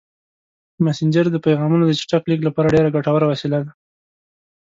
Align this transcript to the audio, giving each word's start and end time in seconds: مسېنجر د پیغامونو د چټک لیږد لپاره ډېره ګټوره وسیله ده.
مسېنجر 0.85 1.25
د 1.31 1.37
پیغامونو 1.45 1.83
د 1.85 1.91
چټک 1.99 2.23
لیږد 2.29 2.45
لپاره 2.47 2.73
ډېره 2.75 2.89
ګټوره 2.95 3.25
وسیله 3.31 3.59
ده. 3.65 3.71